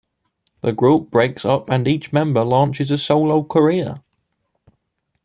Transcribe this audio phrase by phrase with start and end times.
[0.61, 3.97] The group breaks up and each member launches a solo career.